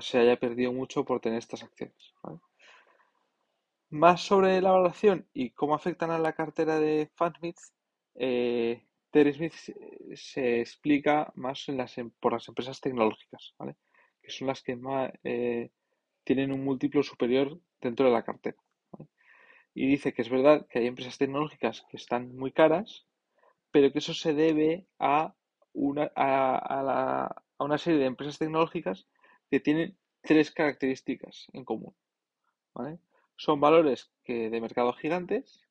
se 0.00 0.18
haya 0.18 0.36
perdido 0.36 0.72
mucho 0.72 1.04
por 1.04 1.20
tener 1.20 1.38
estas 1.38 1.62
acciones. 1.62 2.14
Más 3.90 4.20
sobre 4.22 4.60
la 4.60 4.72
valoración 4.72 5.26
y 5.32 5.50
cómo 5.50 5.74
afectan 5.74 6.10
a 6.10 6.18
la 6.18 6.32
cartera 6.32 6.78
de 6.78 7.10
Fansmith, 7.14 7.58
eh, 8.14 8.86
Terry 9.16 9.32
Smith 9.32 9.54
se 10.14 10.60
explica 10.60 11.32
más 11.36 11.66
em, 11.70 12.10
por 12.20 12.34
las 12.34 12.46
empresas 12.48 12.82
tecnológicas, 12.82 13.54
que 14.20 14.30
son 14.30 14.46
las 14.46 14.62
que 14.62 14.76
más 14.76 15.10
eh, 15.24 15.70
tienen 16.22 16.52
un 16.52 16.62
múltiplo 16.62 17.02
superior 17.02 17.58
dentro 17.80 18.04
de 18.04 18.12
la 18.12 18.26
cartera. 18.26 18.58
Y 19.72 19.86
dice 19.86 20.12
que 20.12 20.20
es 20.20 20.28
verdad 20.28 20.66
que 20.68 20.80
hay 20.80 20.86
empresas 20.86 21.16
tecnológicas 21.16 21.86
que 21.88 21.96
están 21.96 22.36
muy 22.36 22.52
caras, 22.52 23.06
pero 23.70 23.90
que 23.90 24.00
eso 24.00 24.12
se 24.12 24.34
debe 24.34 24.86
a 24.98 25.34
una, 25.72 26.12
a, 26.14 27.42
una 27.58 27.78
serie 27.78 28.00
de 28.00 28.04
empresas 28.04 28.36
tecnológicas 28.36 29.08
que 29.50 29.60
tienen 29.60 29.96
tres 30.20 30.50
características 30.50 31.46
en 31.54 31.64
común. 31.64 31.96
Son 33.36 33.60
valores 33.60 34.10
que 34.24 34.50
de 34.50 34.60
mercado 34.60 34.92
gigantes, 34.92 35.62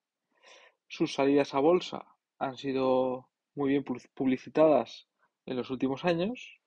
sus 0.87 1.13
salidas 1.13 1.53
a 1.53 1.59
bolsa 1.59 2.07
han 2.39 2.57
sido 2.57 3.29
muy 3.55 3.69
bien 3.69 3.83
publicitadas 3.83 5.07
en 5.45 5.57
los 5.57 5.69
últimos 5.69 6.05
años 6.05 6.59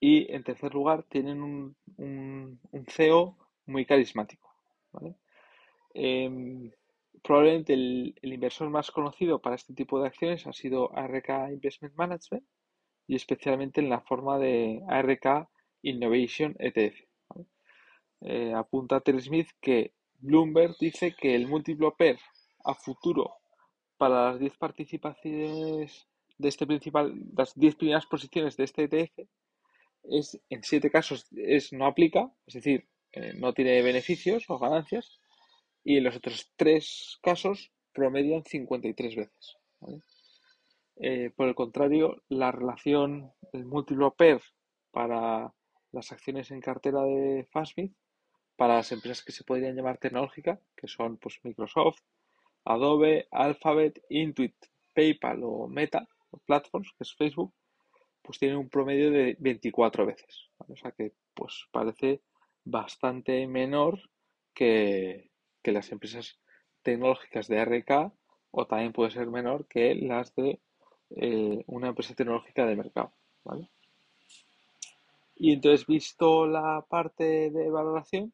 y 0.00 0.30
en 0.32 0.44
tercer 0.44 0.74
lugar 0.74 1.04
tienen 1.04 1.42
un, 1.42 1.76
un, 1.96 2.60
un 2.70 2.86
CEO 2.86 3.36
muy 3.66 3.86
carismático. 3.86 4.54
Em, 5.94 6.70
probablemente 7.22 7.72
el, 7.72 8.14
inversor 8.22 8.68
más 8.68 8.90
conocido 8.90 9.40
para 9.40 9.56
este 9.56 9.74
tipo 9.74 10.00
de 10.00 10.08
acciones 10.08 10.46
ha 10.46 10.52
sido 10.52 10.96
ARK 10.96 11.50
Investment 11.50 11.94
Management 11.94 12.44
y 13.06 13.16
especialmente 13.16 13.80
en 13.80 13.88
la 13.88 14.00
forma 14.00 14.38
de 14.38 14.82
ARK 14.88 15.48
Innovation 15.82 16.56
ETF. 16.58 17.00
Eh, 18.22 18.52
apunta 18.54 19.00
Terry 19.00 19.20
Smith 19.20 19.48
que 19.60 19.92
Bloomberg 20.18 20.76
dice 20.80 21.14
que 21.14 21.34
el 21.34 21.46
múltiplo 21.46 21.94
PER 21.94 22.18
a 22.64 22.74
futuro 22.74 23.34
para 23.96 24.30
las 24.30 24.40
10 24.40 24.56
participaciones 24.56 26.06
de 26.38 26.48
este 26.48 26.66
principal, 26.66 27.14
las 27.36 27.54
10 27.54 27.76
primeras 27.76 28.06
posiciones 28.06 28.56
de 28.56 28.64
este 28.64 28.84
ETF 28.84 29.28
es 30.04 30.40
en 30.50 30.62
7 30.62 30.90
casos 30.90 31.26
es, 31.36 31.72
no 31.72 31.86
aplica, 31.86 32.30
es 32.46 32.54
decir, 32.54 32.86
eh, 33.12 33.32
no 33.34 33.52
tiene 33.54 33.80
beneficios 33.82 34.44
o 34.48 34.58
ganancias 34.58 35.20
y 35.84 35.98
en 35.98 36.04
los 36.04 36.16
otros 36.16 36.52
tres 36.56 37.18
casos 37.22 37.72
promedian 37.92 38.42
53 38.44 39.16
veces. 39.16 39.56
Eh, 40.96 41.30
por 41.36 41.48
el 41.48 41.54
contrario, 41.54 42.22
la 42.28 42.50
relación, 42.50 43.32
el 43.52 43.64
múltiplo 43.64 44.14
PER 44.14 44.40
para 44.90 45.52
las 45.92 46.12
acciones 46.12 46.50
en 46.50 46.60
cartera 46.60 47.02
de 47.02 47.46
Fastbit, 47.50 47.94
para 48.56 48.76
las 48.76 48.92
empresas 48.92 49.24
que 49.24 49.32
se 49.32 49.44
podrían 49.44 49.76
llamar 49.76 49.98
tecnológicas, 49.98 50.60
que 50.76 50.88
son 50.88 51.16
pues, 51.18 51.38
Microsoft, 51.42 52.00
Adobe, 52.64 53.28
Alphabet, 53.30 54.02
Intuit, 54.08 54.54
PayPal 54.94 55.40
o 55.42 55.68
Meta, 55.68 56.06
Platforms, 56.46 56.90
que 56.96 57.04
es 57.04 57.14
Facebook, 57.14 57.52
pues 58.22 58.38
tienen 58.38 58.58
un 58.58 58.68
promedio 58.68 59.10
de 59.10 59.36
24 59.38 60.06
veces. 60.06 60.50
O 60.58 60.76
sea 60.76 60.92
que 60.92 61.12
pues 61.34 61.66
parece 61.70 62.22
bastante 62.64 63.46
menor 63.46 64.00
que, 64.54 65.30
las 65.64 65.92
empresas 65.92 66.38
tecnológicas 66.82 67.48
de 67.48 67.64
RK 67.64 68.12
o 68.50 68.66
también 68.66 68.92
puede 68.92 69.10
ser 69.10 69.28
menor 69.28 69.66
que 69.66 69.94
las 69.94 70.34
de 70.34 70.60
eh, 71.16 71.64
una 71.66 71.88
empresa 71.88 72.14
tecnológica 72.14 72.66
de 72.66 72.76
mercado. 72.76 73.12
Y 75.36 75.52
entonces, 75.52 75.86
visto 75.86 76.46
la 76.46 76.84
parte 76.88 77.50
de 77.50 77.70
valoración, 77.70 78.32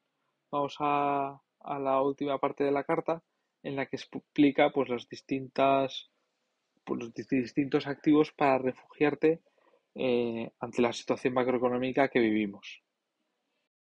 vamos 0.51 0.77
a, 0.81 1.41
a, 1.61 1.79
la 1.79 2.03
última 2.03 2.39
parte 2.39 2.65
de 2.65 2.73
la 2.73 2.85
carta 2.85 3.23
en 3.63 3.77
la 3.77 3.87
que 3.87 3.97
explica 3.97 4.71
pues, 4.71 4.89
las 4.89 5.09
distintas, 5.09 6.11
pues, 6.85 7.01
los 7.01 7.15
distintos 7.15 7.87
activos 7.87 8.33
para 8.33 8.59
refugiarte 8.59 9.43
eh, 9.95 10.51
ante 10.61 10.83
la 10.83 10.93
situación 10.93 11.35
macroeconómica 11.35 12.09
que 12.09 12.21
vivimos. 12.21 12.83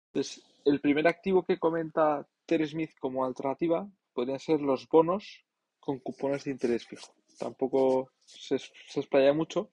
Entonces, 0.08 0.44
el 0.66 0.80
primer 0.80 1.08
activo 1.08 1.44
que 1.44 1.58
comenta 1.58 2.28
Terry 2.46 2.68
Smith 2.68 2.92
como 3.00 3.26
alternativa 3.26 3.90
podrían 4.14 4.40
ser 4.40 4.62
los 4.62 4.88
bonos 4.88 5.46
con 5.80 6.00
cupones 6.00 6.44
de 6.44 6.52
interés 6.52 6.86
fijo. 6.86 7.14
Tampoco 7.40 8.12
se, 8.24 8.60
se 8.60 9.00
explaya 9.00 9.34
mucho. 9.34 9.72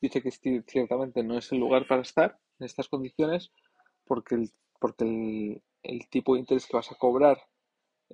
Dice 0.00 0.22
que 0.22 0.30
ciertamente 0.66 1.22
no 1.22 1.36
es 1.36 1.50
el 1.52 1.58
lugar 1.58 1.86
para 1.86 2.02
estar 2.02 2.38
en 2.58 2.66
estas 2.66 2.88
condiciones 2.88 3.52
porque 4.04 4.34
el, 4.34 4.50
porque 4.80 5.62
el, 5.82 6.08
tipo 6.08 6.34
de 6.34 6.40
interés 6.40 6.66
que 6.66 6.76
vas 6.76 6.90
a 6.90 6.96
cobrar 6.96 7.38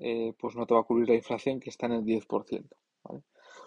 eh, 0.01 0.35
pues 0.39 0.57
no 0.57 0.67
te 0.67 0.75
va 0.75 0.81
a 0.81 0.85
cubrir 0.85 1.09
la 1.09 1.15
inflación 1.15 1.61
que 1.61 1.71
está 1.71 1.87
en 1.87 1.93
el 1.93 2.05
10%. 2.05 2.69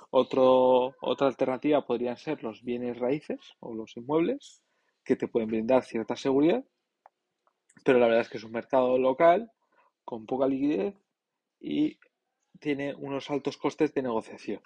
Otro, 0.09 0.95
otra 1.01 1.27
alternativa 1.27 1.85
podrían 1.85 2.17
ser 2.17 2.43
los 2.43 2.63
bienes 2.63 2.99
raíces 2.99 3.39
o 3.59 3.73
los 3.73 3.95
inmuebles, 3.95 4.61
que 5.03 5.15
te 5.15 5.27
pueden 5.27 5.49
brindar 5.49 5.83
cierta 5.83 6.15
seguridad, 6.15 6.63
pero 7.83 7.99
la 7.99 8.07
verdad 8.07 8.21
es 8.21 8.29
que 8.29 8.37
es 8.37 8.43
un 8.43 8.51
mercado 8.51 8.97
local 8.97 9.51
con 10.03 10.25
poca 10.25 10.47
liquidez 10.47 10.95
y 11.59 11.97
tiene 12.59 12.93
unos 12.93 13.29
altos 13.31 13.57
costes 13.57 13.93
de 13.93 14.03
negociación. 14.03 14.61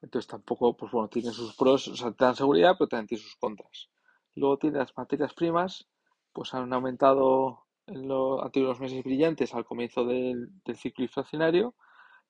Entonces 0.00 0.28
tampoco, 0.28 0.76
pues 0.76 0.92
bueno, 0.92 1.08
tiene 1.08 1.30
sus 1.32 1.56
pros, 1.56 1.88
o 1.88 1.96
sea, 1.96 2.12
te 2.12 2.24
dan 2.24 2.36
seguridad, 2.36 2.76
pero 2.78 2.88
también 2.88 3.08
tiene 3.08 3.22
sus 3.22 3.36
contras. 3.36 3.90
Luego 4.34 4.58
tiene 4.58 4.78
las 4.78 4.96
materias 4.96 5.34
primas, 5.34 5.88
pues 6.32 6.52
han 6.54 6.72
aumentado 6.72 7.63
en 7.86 8.08
los 8.08 8.42
antiguos 8.42 8.80
meses 8.80 9.02
brillantes 9.04 9.54
al 9.54 9.64
comienzo 9.64 10.04
del, 10.04 10.50
ciclo 10.74 11.04
inflacionario 11.04 11.74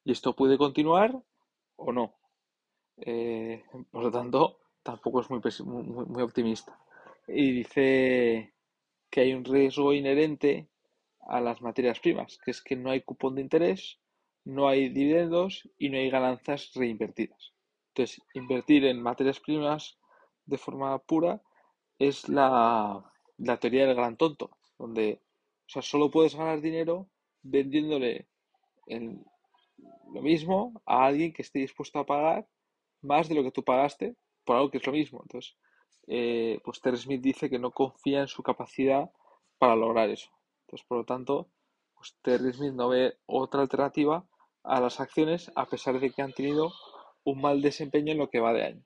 y 0.04 0.12
esto 0.12 0.34
puede 0.34 0.58
continuar 0.58 1.23
o 1.76 1.92
no. 1.92 2.14
Eh, 2.99 3.64
por 3.90 4.04
lo 4.04 4.11
tanto, 4.11 4.58
tampoco 4.82 5.20
es 5.20 5.30
muy, 5.30 5.40
muy, 5.64 6.06
muy 6.06 6.23
optimista. 6.23 6.78
Y 7.26 7.52
dice 7.52 8.54
que 9.11 9.20
hay 9.20 9.32
un 9.32 9.44
riesgo 9.44 9.92
inherente 9.92 10.68
a 11.26 11.40
las 11.40 11.62
materias 11.62 12.00
primas, 12.00 12.38
que 12.44 12.50
es 12.50 12.62
que 12.62 12.76
no 12.76 12.90
hay 12.90 13.00
cupón 13.02 13.37
de 13.37 13.42
interés, 13.42 13.99
no 14.44 14.68
hay 14.68 14.88
dividendos 14.90 15.68
y 15.78 15.88
no 15.88 15.99
hay 15.99 16.11
ganancias 16.11 16.73
reinvertidas. 16.75 17.52
Entonces, 17.88 18.23
invertir 18.34 18.84
en 18.84 19.00
materias 19.00 19.40
primas 19.40 19.96
de 20.46 20.58
forma 20.58 20.99
pura 20.99 21.40
es 21.99 22.28
la, 22.28 23.11
teoría 23.61 23.87
del 23.87 23.96
gran 23.96 24.16
tonto, 24.16 24.50
donde 24.78 25.20
sea, 25.75 25.83
solo 25.83 26.11
puedes 26.11 26.35
ganar 26.35 26.61
dinero 26.61 27.09
vendiéndole 27.43 28.28
lo 28.87 30.23
mismo 30.23 30.83
a 30.87 31.07
alguien 31.07 31.33
que 31.33 31.43
esté 31.43 31.59
dispuesto 31.61 31.99
a 31.99 32.07
pagar 32.07 32.47
más 33.02 33.28
de 33.28 33.35
lo 33.35 33.43
que 33.43 33.50
tú 33.50 33.62
pagaste 33.62 34.16
por 34.45 34.57
algo 34.57 34.71
que 34.71 34.78
es 34.78 34.87
lo 34.87 34.93
mismo. 34.93 35.21
Entonces, 35.23 35.57
eh, 36.07 36.61
pues 36.64 36.81
Terry 36.81 36.97
Smith 36.97 37.21
dice 37.21 37.50
que 37.50 37.59
no 37.59 37.71
confía 37.71 38.21
en 38.21 38.28
su 38.28 38.43
capacidad 38.43 39.11
para 39.59 39.76
lograr 39.76 40.11
eso. 40.11 40.31
Entonces, 40.66 40.87
por 40.87 40.99
lo 40.99 41.04
tanto, 41.04 41.49
pues 41.95 42.16
Terry 42.23 42.52
Smith 42.52 42.73
no 42.73 42.88
ve 42.88 43.14
otra 43.26 43.62
alternativa 43.62 44.26
a 44.62 44.81
las 44.81 45.00
acciones 45.00 45.50
a 45.57 45.66
pesar 45.66 46.00
de 46.00 46.11
que 46.11 46.23
han 46.23 46.33
tenido 46.33 46.73
un 47.25 47.40
mal 47.40 47.62
desempeño 47.62 48.12
en 48.12 48.19
lo 48.19 48.31
que 48.31 48.40
va 48.40 48.52
de 48.52 48.64
año. 48.64 48.85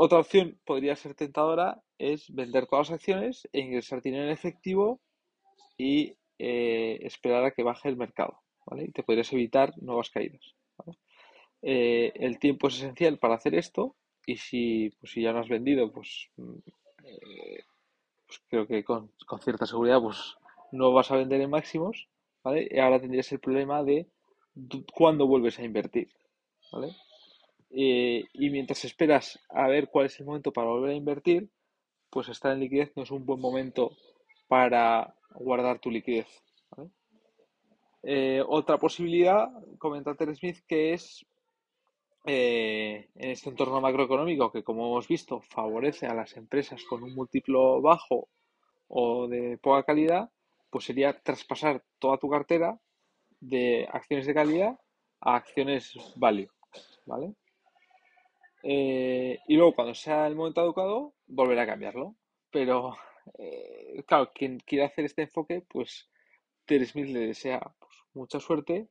Otra 0.00 0.20
opción 0.20 0.60
podría 0.64 0.94
ser 0.94 1.16
tentadora 1.16 1.82
es 1.98 2.32
vender 2.32 2.68
todas 2.68 2.88
las 2.88 3.00
acciones 3.00 3.48
e 3.52 3.58
ingresar 3.58 4.00
dinero 4.00 4.26
en 4.26 4.30
efectivo 4.30 5.00
y 5.76 6.14
eh, 6.38 7.00
esperar 7.02 7.44
a 7.44 7.50
que 7.50 7.64
baje 7.64 7.88
el 7.88 7.96
mercado. 7.96 8.40
Y 8.76 8.92
te 8.92 9.02
podrías 9.02 9.32
evitar 9.32 9.72
nuevas 9.82 10.10
caídas. 10.10 10.54
Eh, 11.62 12.12
el 12.14 12.38
tiempo 12.38 12.68
es 12.68 12.76
esencial 12.76 13.18
para 13.18 13.34
hacer 13.34 13.56
esto 13.56 13.96
y 14.24 14.36
si, 14.36 14.90
pues, 15.00 15.10
si 15.10 15.22
ya 15.22 15.32
no 15.32 15.40
has 15.40 15.48
vendido, 15.48 15.90
pues, 15.90 16.28
mm, 16.36 16.58
eh, 17.02 17.64
pues 18.24 18.40
creo 18.48 18.68
que 18.68 18.84
con, 18.84 19.10
con, 19.26 19.40
cierta 19.40 19.66
seguridad 19.66 20.00
pues 20.00 20.36
no 20.70 20.92
vas 20.92 21.10
a 21.10 21.16
vender 21.16 21.40
en 21.40 21.50
máximos. 21.50 22.08
Y 22.44 22.78
ahora 22.78 23.00
tendrías 23.00 23.32
el 23.32 23.40
problema 23.40 23.82
de 23.82 24.06
cuándo 24.94 25.26
vuelves 25.26 25.58
a 25.58 25.64
invertir. 25.64 26.08
¿vale? 26.70 26.94
Eh, 27.70 28.24
y 28.32 28.50
mientras 28.50 28.84
esperas 28.84 29.38
a 29.50 29.68
ver 29.68 29.88
cuál 29.88 30.06
es 30.06 30.18
el 30.20 30.26
momento 30.26 30.52
para 30.52 30.68
volver 30.68 30.90
a 30.90 30.94
invertir, 30.94 31.48
pues 32.10 32.28
estar 32.28 32.52
en 32.52 32.60
liquidez 32.60 32.92
no 32.96 33.02
es 33.02 33.10
un 33.10 33.26
buen 33.26 33.40
momento 33.40 33.92
para 34.48 35.14
guardar 35.34 35.78
tu 35.78 35.90
liquidez. 35.90 36.26
Eh, 38.02 38.42
otra 38.46 38.78
posibilidad, 38.78 39.50
comenta 39.78 40.14
Ter 40.14 40.34
Smith, 40.34 40.58
que 40.66 40.94
es 40.94 41.26
eh, 42.24 43.08
en 43.14 43.30
este 43.30 43.50
entorno 43.50 43.80
macroeconómico 43.80 44.50
que, 44.52 44.62
como 44.62 44.86
hemos 44.86 45.08
visto, 45.08 45.40
favorece 45.40 46.06
a 46.06 46.14
las 46.14 46.36
empresas 46.36 46.82
con 46.84 47.02
un 47.02 47.14
múltiplo 47.14 47.80
bajo 47.80 48.28
o 48.88 49.28
de 49.28 49.58
poca 49.58 49.82
calidad, 49.82 50.30
pues 50.70 50.84
sería 50.84 51.18
traspasar 51.20 51.84
toda 51.98 52.18
tu 52.18 52.28
cartera 52.28 52.78
de 53.40 53.86
acciones 53.90 54.26
de 54.26 54.34
calidad 54.34 54.78
a 55.20 55.36
acciones 55.36 55.94
value, 56.16 56.48
¿vale? 57.06 57.34
Eh, 58.70 59.38
y 59.48 59.56
luego 59.56 59.74
cuando 59.74 59.94
sea 59.94 60.26
el 60.26 60.36
momento 60.36 60.60
adecuado, 60.60 61.14
volver 61.26 61.58
a 61.58 61.66
cambiarlo. 61.66 62.16
Pero, 62.50 62.96
eh, 63.38 64.02
claro, 64.06 64.30
quien 64.34 64.58
quiera 64.60 64.86
hacer 64.86 65.06
este 65.06 65.22
enfoque, 65.22 65.62
pues 65.66 66.10
Terry 66.66 66.84
Smith 66.84 67.08
le 67.08 67.20
desea 67.20 67.60
pues, 67.78 67.94
mucha 68.12 68.40
suerte 68.40 68.88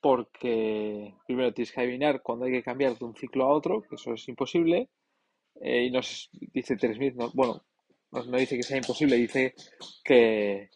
porque 0.00 1.14
primero 1.26 1.52
tienes 1.52 1.72
que 1.72 1.80
adivinar 1.82 2.22
cuándo 2.22 2.46
hay 2.46 2.52
que 2.52 2.62
cambiar 2.62 2.96
de 2.96 3.04
un 3.04 3.14
ciclo 3.14 3.44
a 3.44 3.52
otro, 3.52 3.82
que 3.82 3.96
eso 3.96 4.14
es 4.14 4.26
imposible. 4.28 4.88
Eh, 5.60 5.84
y 5.84 5.90
nos 5.90 6.30
dice 6.32 6.76
Terry 6.76 6.94
Smith, 6.94 7.14
no, 7.16 7.30
bueno, 7.34 7.66
no, 8.12 8.38
dice 8.38 8.56
que 8.56 8.62
sea 8.62 8.78
imposible, 8.78 9.16
dice 9.16 9.54
que, 10.04 10.70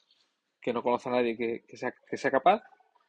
no 0.74 0.82
conoce 0.82 1.08
a 1.08 1.12
nadie 1.12 1.38
que, 1.38 1.76
sea, 1.76 1.94
que 2.06 2.18
sea 2.18 2.30
capaz. 2.30 2.62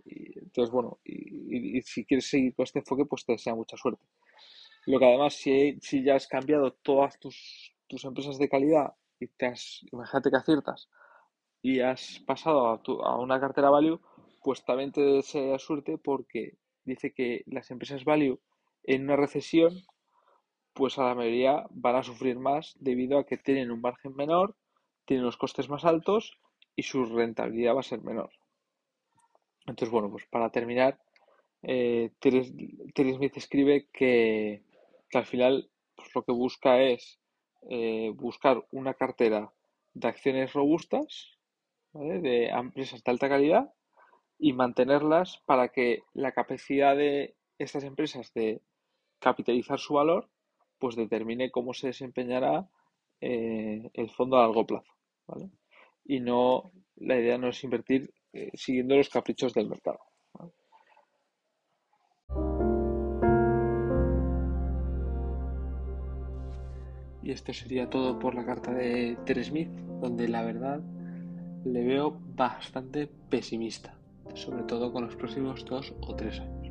Y, 0.05 0.39
entonces, 0.39 0.71
bueno, 0.71 0.99
y, 1.03 1.81
si 1.81 2.05
quieres 2.05 2.29
seguir 2.29 2.55
con 2.55 2.63
este 2.63 2.79
enfoque, 2.79 3.03
pues 3.03 3.25
te 3.25 3.33
desea 3.33 3.55
mucha 3.55 3.75
suerte. 3.75 4.05
Lo 4.85 4.99
que 4.99 5.05
además, 5.05 5.35
si, 5.35 5.77
si 5.81 6.03
ya 6.03 6.15
has 6.15 6.27
cambiado 6.27 6.73
todas 6.73 7.19
tus, 7.19 7.73
tus 7.87 8.03
empresas 8.05 8.37
de 8.37 8.49
calidad 8.49 8.93
y 9.19 9.27
te 9.27 9.47
has, 9.47 9.81
imagínate 9.91 10.31
que 10.31 10.37
aciertas 10.37 10.89
y 11.61 11.79
has 11.81 12.19
pasado 12.25 12.67
a, 12.67 12.81
a 13.03 13.17
una 13.17 13.39
cartera 13.39 13.69
value, 13.69 13.99
pues 14.43 14.63
también 14.65 14.91
te 14.91 15.01
desea 15.01 15.59
suerte 15.59 15.97
porque 15.97 16.57
dice 16.83 17.13
que 17.13 17.43
las 17.45 17.69
empresas 17.69 18.03
value 18.03 18.39
en 18.83 19.03
una 19.03 19.15
recesión, 19.15 19.83
pues 20.73 20.97
a 20.97 21.03
la 21.03 21.15
mayoría 21.15 21.65
van 21.69 21.97
a 21.97 22.03
sufrir 22.03 22.39
más 22.39 22.75
debido 22.79 23.19
a 23.19 23.25
que 23.25 23.37
tienen 23.37 23.71
un 23.71 23.81
margen 23.81 24.15
menor, 24.15 24.55
tienen 25.05 25.25
los 25.25 25.37
costes 25.37 25.69
más 25.69 25.85
altos 25.85 26.39
y 26.75 26.83
su 26.83 27.05
rentabilidad 27.05 27.75
va 27.75 27.81
a 27.81 27.83
ser 27.83 28.01
menor. 28.01 28.31
Entonces, 29.67 29.91
bueno, 29.91 30.09
pues 30.09 30.25
para 30.25 30.49
terminar, 30.49 30.99
eh, 31.61 32.11
Terry 32.19 33.13
Smith 33.13 33.37
escribe 33.37 33.87
que, 33.93 34.63
que 35.11 35.17
al 35.17 35.25
final 35.25 35.69
pues, 35.95 36.09
lo 36.15 36.23
que 36.23 36.31
busca 36.31 36.81
es 36.81 37.19
eh, 37.69 38.11
buscar 38.15 38.65
una 38.71 38.93
cartera 38.93 39.51
de 39.93 40.07
acciones 40.07 40.53
robustas, 40.53 41.37
de 41.93 42.47
empresas 42.47 43.03
de 43.03 43.11
alta 43.11 43.27
calidad 43.27 43.73
y 44.39 44.53
mantenerlas 44.53 45.41
para 45.45 45.67
que 45.67 46.03
la 46.13 46.31
capacidad 46.31 46.95
de 46.95 47.35
estas 47.59 47.83
empresas 47.83 48.33
de 48.33 48.61
capitalizar 49.19 49.77
su 49.77 49.95
valor 49.95 50.29
pues 50.79 50.95
determine 50.95 51.51
cómo 51.51 51.73
se 51.73 51.87
desempeñará 51.87 52.67
eh, 53.19 53.91
el 53.93 54.09
fondo 54.09 54.37
a 54.37 54.41
largo 54.47 54.65
plazo. 54.65 54.91
Y 56.05 56.21
no, 56.21 56.71
la 56.95 57.19
idea 57.19 57.37
no 57.37 57.49
es 57.49 57.63
invertir 57.63 58.11
eh, 58.33 58.49
siguiendo 58.55 58.95
los 58.95 59.09
caprichos 59.09 59.53
del 59.53 59.69
mercado. 59.69 59.99
Y 67.23 67.31
esto 67.31 67.53
sería 67.53 67.89
todo 67.89 68.17
por 68.19 68.35
la 68.35 68.45
carta 68.45 68.73
de 68.73 69.17
Terry 69.25 69.43
Smith, 69.43 69.69
donde 70.01 70.27
la 70.27 70.41
verdad 70.41 70.81
le 71.63 71.83
veo 71.83 72.19
bastante 72.35 73.07
pesimista, 73.29 73.93
sobre 74.33 74.63
todo 74.63 74.91
con 74.91 75.05
los 75.05 75.15
próximos 75.15 75.63
dos 75.65 75.93
o 76.01 76.15
tres 76.15 76.39
años. 76.39 76.61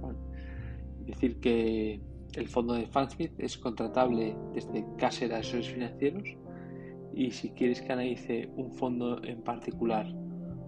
Decir 1.06 1.40
que 1.40 2.00
el 2.34 2.48
fondo 2.48 2.74
de 2.74 2.86
Fansmith 2.86 3.32
es 3.38 3.58
contratable 3.58 4.36
desde 4.54 4.84
Caser 4.96 5.34
Asesores 5.34 5.68
Financieros 5.68 6.36
y 7.12 7.30
si 7.32 7.50
quieres 7.50 7.82
que 7.82 7.92
analice 7.92 8.50
un 8.56 8.72
fondo 8.72 9.22
en 9.24 9.42
particular 9.42 10.06